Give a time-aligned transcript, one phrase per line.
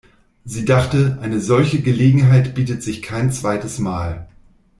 [0.45, 4.27] Sie dachte, eine solche Gelegenheit bietet sich kein zweites Mal.